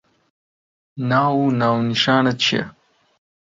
[1.09, 2.63] ناو و ناونیشانت چییە؟